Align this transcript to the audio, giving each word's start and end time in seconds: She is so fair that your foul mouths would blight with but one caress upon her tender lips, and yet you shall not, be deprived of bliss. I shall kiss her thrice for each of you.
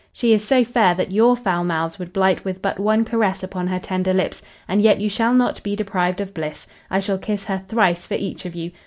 She 0.11 0.33
is 0.33 0.43
so 0.43 0.63
fair 0.63 0.95
that 0.95 1.11
your 1.11 1.35
foul 1.35 1.63
mouths 1.63 1.99
would 1.99 2.11
blight 2.11 2.43
with 2.43 2.59
but 2.59 2.79
one 2.79 3.05
caress 3.05 3.43
upon 3.43 3.67
her 3.67 3.77
tender 3.77 4.13
lips, 4.13 4.41
and 4.67 4.81
yet 4.81 4.99
you 4.99 5.09
shall 5.09 5.31
not, 5.35 5.61
be 5.61 5.75
deprived 5.75 6.19
of 6.19 6.33
bliss. 6.33 6.65
I 6.89 6.99
shall 6.99 7.19
kiss 7.19 7.45
her 7.45 7.61
thrice 7.67 8.07
for 8.07 8.15
each 8.15 8.43
of 8.47 8.55
you. 8.55 8.71